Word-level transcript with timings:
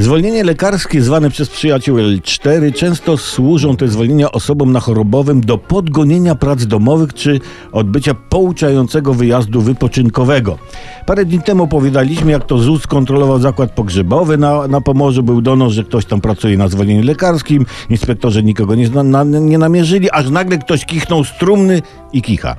Zwolnienie 0.00 0.44
lekarskie 0.44 1.02
zwane 1.02 1.30
przez 1.30 1.48
przyjaciół 1.48 1.96
L4 1.96 2.72
często 2.72 3.16
służą 3.16 3.76
te 3.76 3.88
zwolnienia 3.88 4.32
osobom 4.32 4.72
na 4.72 4.80
chorobowym 4.80 5.40
do 5.40 5.58
podgonienia 5.58 6.34
prac 6.34 6.66
domowych 6.66 7.14
czy 7.14 7.40
odbycia 7.72 8.14
pouczającego 8.14 9.14
wyjazdu 9.14 9.60
wypoczynkowego. 9.60 10.58
Parę 11.06 11.24
dni 11.24 11.42
temu 11.42 11.62
opowiadaliśmy, 11.62 12.32
jak 12.32 12.46
to 12.46 12.58
ZUS 12.58 12.86
kontrolował 12.86 13.38
zakład 13.38 13.70
pogrzebowy 13.70 14.38
na, 14.38 14.68
na 14.68 14.80
Pomorzu. 14.80 15.22
Był 15.22 15.40
donos, 15.40 15.72
że 15.72 15.84
ktoś 15.84 16.04
tam 16.04 16.20
pracuje 16.20 16.56
na 16.56 16.68
zwolnieniu 16.68 17.04
lekarskim. 17.04 17.66
Inspektorzy 17.90 18.42
nikogo 18.42 18.74
nie, 18.74 18.90
na, 18.90 19.24
nie 19.24 19.58
namierzyli, 19.58 20.10
aż 20.10 20.30
nagle 20.30 20.58
ktoś 20.58 20.86
kichnął 20.86 21.24
z 21.24 21.38
trumny 21.38 21.82
i 22.12 22.22
kicha. 22.22 22.56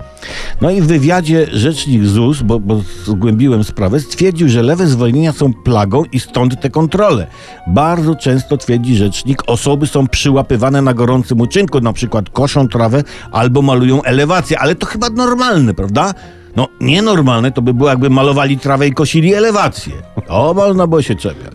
No 0.61 0.69
i 0.71 0.81
w 0.81 0.85
wywiadzie 0.85 1.47
rzecznik 1.51 2.05
ZUS, 2.05 2.41
bo, 2.41 2.59
bo 2.59 2.81
zgłębiłem 3.05 3.63
sprawę, 3.63 3.99
stwierdził, 3.99 4.49
że 4.49 4.63
lewe 4.63 4.87
zwolnienia 4.87 5.31
są 5.31 5.53
plagą 5.53 6.03
i 6.11 6.19
stąd 6.19 6.61
te 6.61 6.69
kontrole. 6.69 7.27
Bardzo 7.67 8.15
często, 8.15 8.57
twierdzi 8.57 8.95
rzecznik, 8.95 9.43
osoby 9.47 9.87
są 9.87 10.07
przyłapywane 10.07 10.81
na 10.81 10.93
gorącym 10.93 11.41
uczynku, 11.41 11.81
na 11.81 11.93
przykład 11.93 12.29
koszą 12.29 12.67
trawę 12.67 13.03
albo 13.31 13.61
malują 13.61 14.03
elewację, 14.03 14.59
ale 14.59 14.75
to 14.75 14.85
chyba 14.85 15.09
normalne, 15.09 15.73
prawda? 15.73 16.13
No, 16.55 16.67
nienormalne 16.81 17.51
to 17.51 17.61
by 17.61 17.73
było, 17.73 17.89
jakby 17.89 18.09
malowali 18.09 18.57
trawę 18.57 18.87
i 18.87 18.93
kosili 18.93 19.33
elewację. 19.33 19.93
O, 20.27 20.53
można 20.53 20.87
było 20.87 21.01
się 21.01 21.15
czepiać. 21.15 21.53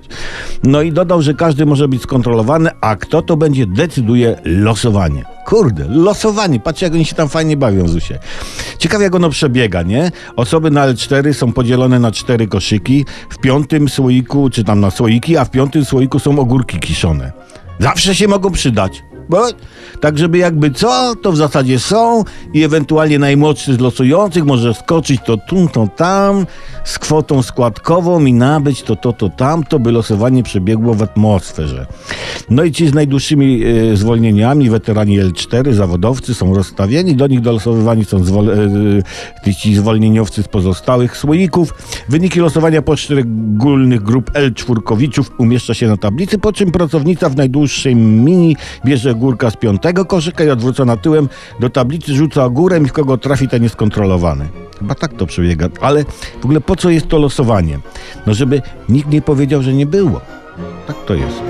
No 0.64 0.82
i 0.82 0.92
dodał, 0.92 1.22
że 1.22 1.34
każdy 1.34 1.66
może 1.66 1.88
być 1.88 2.02
skontrolowany, 2.02 2.70
a 2.80 2.96
kto 2.96 3.22
to 3.22 3.36
będzie, 3.36 3.66
decyduje 3.66 4.40
losowanie. 4.44 5.24
Kurde, 5.46 5.84
losowanie. 5.88 6.60
Patrzcie, 6.60 6.86
jak 6.86 6.94
oni 6.94 7.04
się 7.04 7.14
tam 7.14 7.28
fajnie 7.28 7.56
bawią, 7.56 7.88
Zusie. 7.88 8.18
Ciekawie, 8.78 9.04
jak 9.04 9.14
ono 9.14 9.30
przebiega, 9.30 9.82
nie? 9.82 10.10
Osoby 10.36 10.70
na 10.70 10.88
L4 10.88 11.32
są 11.32 11.52
podzielone 11.52 11.98
na 11.98 12.12
cztery 12.12 12.46
koszyki. 12.46 13.04
W 13.30 13.38
piątym 13.38 13.88
słoiku, 13.88 14.50
czy 14.50 14.64
tam 14.64 14.80
na 14.80 14.90
słoiki, 14.90 15.36
a 15.36 15.44
w 15.44 15.50
piątym 15.50 15.84
słoiku 15.84 16.18
są 16.18 16.38
ogórki 16.38 16.78
kiszone. 16.78 17.32
Zawsze 17.78 18.14
się 18.14 18.28
mogą 18.28 18.50
przydać. 18.50 19.02
Bo, 19.28 19.46
tak, 20.00 20.18
żeby 20.18 20.38
jakby 20.38 20.70
co, 20.70 21.14
to 21.22 21.32
w 21.32 21.36
zasadzie 21.36 21.78
są 21.78 22.24
i 22.52 22.64
ewentualnie 22.64 23.18
najmłodszy 23.18 23.74
z 23.74 23.80
losujących 23.80 24.44
może 24.44 24.74
skoczyć 24.74 25.20
to 25.24 25.36
tu, 25.36 25.68
to 25.68 25.88
tam 25.96 26.46
z 26.84 26.98
kwotą 26.98 27.42
składkową 27.42 28.24
i 28.24 28.32
nabyć 28.32 28.82
to, 28.82 28.96
to, 28.96 29.12
to, 29.12 29.28
tamto, 29.28 29.78
by 29.78 29.92
losowanie 29.92 30.42
przebiegło 30.42 30.94
w 30.94 31.02
atmosferze. 31.02 31.86
No 32.50 32.64
i 32.64 32.72
ci 32.72 32.88
z 32.88 32.94
najdłuższymi 32.94 33.62
e, 33.64 33.96
zwolnieniami, 33.96 34.70
weterani 34.70 35.20
L4, 35.20 35.72
zawodowcy 35.72 36.34
są 36.34 36.54
rozstawieni, 36.54 37.16
do 37.16 37.26
nich 37.26 37.40
dolosowywani 37.40 38.04
są 38.04 38.18
zwol- 38.18 38.50
e, 39.46 39.54
ci 39.54 39.74
zwolnieniowcy 39.74 40.42
z 40.42 40.48
pozostałych 40.48 41.16
słoików. 41.16 41.74
Wyniki 42.08 42.40
losowania 42.40 42.82
poszczególnych 42.82 44.02
grup 44.02 44.30
L4kowiczów 44.30 45.24
umieszcza 45.38 45.74
się 45.74 45.88
na 45.88 45.96
tablicy, 45.96 46.38
po 46.38 46.52
czym 46.52 46.70
pracownica 46.72 47.28
w 47.28 47.36
najdłuższej 47.36 47.96
mini 47.96 48.56
bierze 48.84 49.14
górka 49.14 49.50
z 49.50 49.56
piątego 49.56 50.04
koszyka 50.04 50.44
i 50.44 50.50
odwrócona 50.50 50.96
tyłem 50.96 51.28
do 51.60 51.70
tablicy 51.70 52.14
rzuca 52.14 52.44
ogórem 52.44 52.86
i 52.86 52.88
kogo 52.90 53.18
trafi 53.18 53.48
ten 53.48 53.62
jest 53.62 53.76
kontrolowany. 53.76 54.48
Chyba 54.78 54.94
tak 54.94 55.14
to 55.14 55.26
przebiega. 55.26 55.68
Ale 55.80 56.04
w 56.40 56.44
ogóle 56.44 56.60
po 56.60 56.76
co 56.76 56.90
jest 56.90 57.08
to 57.08 57.18
losowanie? 57.18 57.78
No 58.26 58.34
żeby 58.34 58.62
nikt 58.88 59.10
nie 59.10 59.22
powiedział, 59.22 59.62
że 59.62 59.74
nie 59.74 59.86
było. 59.86 60.20
Tak 60.86 60.96
to 61.06 61.14
jest. 61.14 61.42